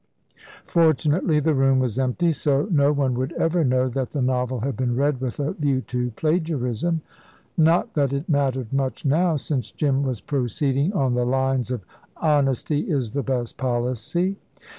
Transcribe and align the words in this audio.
Fortunately, 0.65 1.39
the 1.39 1.53
room 1.53 1.77
was 1.77 1.99
empty, 1.99 2.31
so 2.31 2.67
no 2.71 2.91
one 2.91 3.13
would 3.13 3.33
ever 3.33 3.63
know 3.63 3.87
that 3.87 4.09
the 4.09 4.21
novel 4.23 4.61
had 4.61 4.75
been 4.75 4.95
read 4.95 5.21
with 5.21 5.39
a 5.39 5.51
view 5.53 5.81
to 5.81 6.09
plagiarism. 6.15 7.01
Not 7.55 7.93
that 7.93 8.11
it 8.11 8.27
mattered 8.27 8.73
much 8.73 9.05
now, 9.05 9.35
since 9.35 9.69
Jim 9.69 10.01
was 10.01 10.19
proceeding 10.19 10.91
on 10.93 11.13
the 11.13 11.23
lines 11.23 11.69
of 11.69 11.85
"Honesty 12.17 12.79
is 12.89 13.11
the 13.11 13.21
best 13.21 13.57
policy." 13.59 14.37